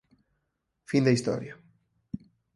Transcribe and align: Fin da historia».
Fin 0.89 1.03
da 1.05 1.15
historia». 1.17 1.53